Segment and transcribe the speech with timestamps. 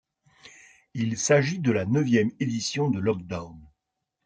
[0.95, 3.63] Il s'agit de la neuvième édition de Lockdown.